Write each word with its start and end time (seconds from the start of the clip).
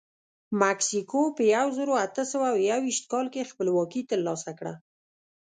مکسیکو 0.61 1.21
په 1.35 1.43
یو 1.55 1.67
زرو 1.77 1.93
اته 2.05 2.23
سوه 2.31 2.49
یوویشت 2.69 3.03
کال 3.11 3.25
کې 3.33 3.49
خپلواکي 3.51 4.01
ترلاسه 4.09 4.51
کړه. 4.59 4.73